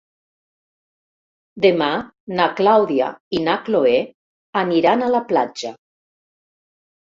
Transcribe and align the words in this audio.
Demà 1.65 1.89
na 2.41 2.49
Clàudia 2.61 3.11
i 3.37 3.43
na 3.51 3.61
Cloè 3.69 3.95
aniran 4.65 5.07
a 5.11 5.15
la 5.15 5.25
platja. 5.33 5.77